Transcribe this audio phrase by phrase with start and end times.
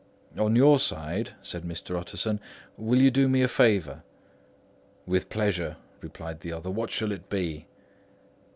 [0.35, 1.95] "On your side," said Mr.
[1.95, 2.39] Utterson
[2.75, 4.01] "will you do me a favour?"
[5.05, 6.71] "With pleasure," replied the other.
[6.71, 7.67] "What shall it be?"